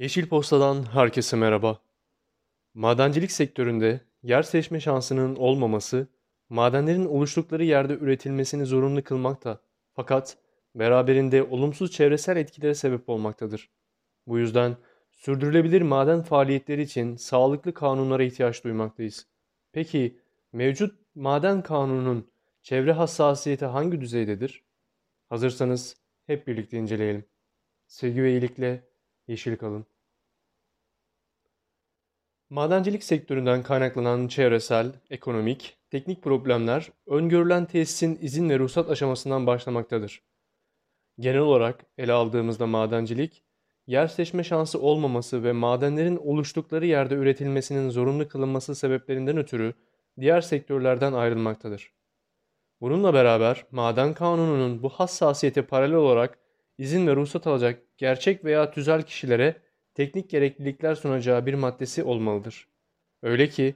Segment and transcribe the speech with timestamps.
[0.00, 1.80] Yeşil Posta'dan herkese merhaba.
[2.74, 6.08] Madencilik sektöründe yer seçme şansının olmaması,
[6.48, 9.60] madenlerin oluştukları yerde üretilmesini zorunlu kılmakta
[9.92, 10.38] fakat
[10.74, 13.70] beraberinde olumsuz çevresel etkilere sebep olmaktadır.
[14.26, 14.76] Bu yüzden
[15.10, 19.26] sürdürülebilir maden faaliyetleri için sağlıklı kanunlara ihtiyaç duymaktayız.
[19.72, 20.18] Peki
[20.52, 22.30] mevcut maden kanununun
[22.62, 24.64] çevre hassasiyeti hangi düzeydedir?
[25.28, 25.96] Hazırsanız
[26.26, 27.24] hep birlikte inceleyelim.
[27.86, 28.89] Sevgi ve iyilikle
[29.30, 29.86] yeşil kalın.
[32.50, 40.22] Madencilik sektöründen kaynaklanan çevresel, ekonomik, teknik problemler öngörülen tesisin izin ve ruhsat aşamasından başlamaktadır.
[41.18, 43.42] Genel olarak ele aldığımızda madencilik,
[43.86, 49.74] yer seçme şansı olmaması ve madenlerin oluştukları yerde üretilmesinin zorunlu kılınması sebeplerinden ötürü
[50.20, 51.92] diğer sektörlerden ayrılmaktadır.
[52.80, 56.38] Bununla beraber maden kanununun bu hassasiyete paralel olarak
[56.80, 59.56] izin ve ruhsat alacak gerçek veya tüzel kişilere
[59.94, 62.68] teknik gereklilikler sunacağı bir maddesi olmalıdır.
[63.22, 63.74] Öyle ki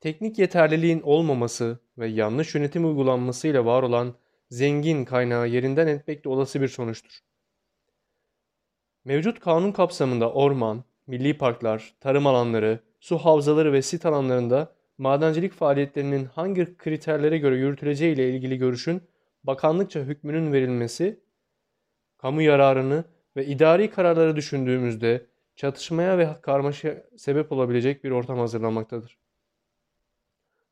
[0.00, 4.14] teknik yeterliliğin olmaması ve yanlış yönetim uygulanmasıyla var olan
[4.50, 7.18] zengin kaynağı yerinden etmek olası bir sonuçtur.
[9.04, 16.24] Mevcut kanun kapsamında orman, milli parklar, tarım alanları, su havzaları ve sit alanlarında madencilik faaliyetlerinin
[16.24, 19.02] hangi kriterlere göre yürütüleceği ile ilgili görüşün
[19.44, 21.25] bakanlıkça hükmünün verilmesi,
[22.18, 23.04] kamu yararını
[23.36, 29.18] ve idari kararları düşündüğümüzde çatışmaya ve karmaşa sebep olabilecek bir ortam hazırlamaktadır.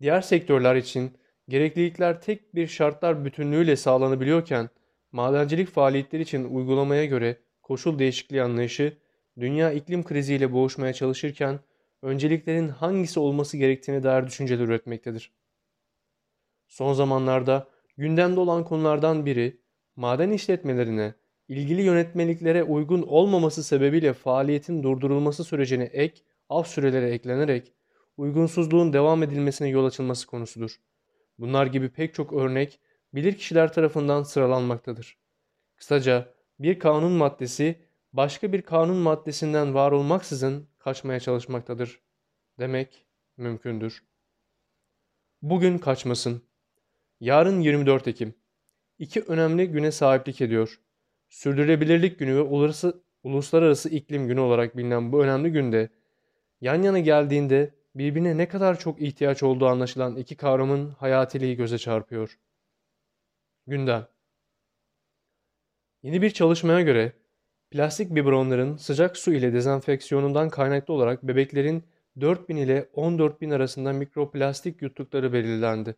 [0.00, 4.68] Diğer sektörler için gereklilikler tek bir şartlar bütünlüğüyle sağlanabiliyorken,
[5.12, 8.96] madencilik faaliyetleri için uygulamaya göre koşul değişikliği anlayışı,
[9.40, 11.60] dünya iklim kriziyle boğuşmaya çalışırken
[12.02, 15.32] önceliklerin hangisi olması gerektiğine dair düşünceler üretmektedir.
[16.68, 19.60] Son zamanlarda gündemde olan konulardan biri,
[19.96, 21.14] maden işletmelerine
[21.50, 27.72] ilgili yönetmeliklere uygun olmaması sebebiyle faaliyetin durdurulması sürecine ek, af süreleri eklenerek
[28.16, 30.80] uygunsuzluğun devam edilmesine yol açılması konusudur.
[31.38, 32.80] Bunlar gibi pek çok örnek
[33.14, 35.16] bilirkişiler tarafından sıralanmaktadır.
[35.76, 37.80] Kısaca bir kanun maddesi
[38.12, 42.00] başka bir kanun maddesinden var olmaksızın kaçmaya çalışmaktadır
[42.58, 44.02] demek mümkündür.
[45.42, 46.42] Bugün kaçmasın.
[47.20, 48.34] Yarın 24 Ekim.
[48.98, 50.80] İki önemli güne sahiplik ediyor.
[51.30, 55.88] Sürdürülebilirlik Günü ve Uluslararası, Uluslararası İklim Günü olarak bilinen bu önemli günde
[56.60, 62.38] yan yana geldiğinde birbirine ne kadar çok ihtiyaç olduğu anlaşılan iki kavramın hayatiliği göze çarpıyor.
[63.66, 64.06] Gündem
[66.02, 67.12] Yeni bir çalışmaya göre
[67.70, 71.84] plastik biberonların sıcak su ile dezenfeksiyonundan kaynaklı olarak bebeklerin
[72.20, 75.96] 4000 ile 14000 arasında mikroplastik yuttukları belirlendi.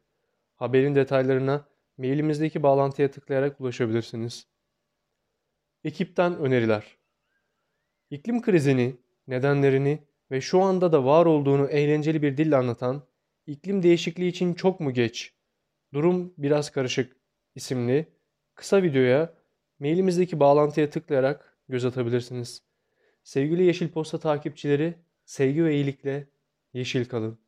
[0.57, 1.65] Haberin detaylarına
[1.99, 4.52] mailimizdeki bağlantıya tıklayarak ulaşabilirsiniz.
[5.85, 6.97] Ekipten öneriler.
[8.11, 8.97] İklim krizini,
[9.29, 9.99] nedenlerini
[10.31, 13.07] ve şu anda da var olduğunu eğlenceli bir dille anlatan
[13.47, 15.35] İklim Değişikliği için Çok mu Geç?
[15.95, 17.17] Durum Biraz Karışık
[17.55, 18.07] isimli
[18.55, 19.35] kısa videoya
[19.79, 22.63] mailimizdeki bağlantıya tıklayarak göz atabilirsiniz.
[23.23, 24.95] Sevgili Yeşil Posta takipçileri,
[25.25, 26.29] sevgi ve iyilikle
[26.73, 27.42] yeşil kalın.